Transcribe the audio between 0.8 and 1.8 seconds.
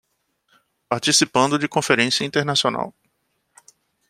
Participando de